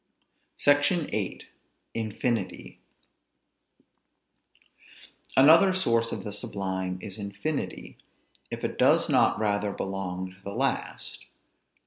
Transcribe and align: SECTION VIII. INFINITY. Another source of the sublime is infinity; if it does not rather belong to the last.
SECTION 0.57 1.05
VIII. 1.11 1.43
INFINITY. 1.93 2.79
Another 5.37 5.75
source 5.75 6.11
of 6.11 6.23
the 6.23 6.33
sublime 6.33 6.97
is 7.03 7.19
infinity; 7.19 7.99
if 8.49 8.63
it 8.63 8.79
does 8.79 9.09
not 9.09 9.37
rather 9.37 9.71
belong 9.71 10.31
to 10.31 10.41
the 10.41 10.55
last. 10.55 11.25